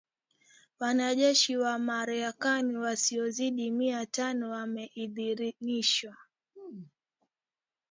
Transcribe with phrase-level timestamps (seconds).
[0.79, 6.17] Wanajeshi wa Marekani wasiozidi mia tano wameidhinishwa